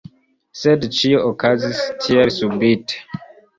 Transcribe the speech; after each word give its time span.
Sed 0.61 0.87
ĉio 0.99 1.19
okazis 1.33 1.83
tielsubite. 2.07 3.25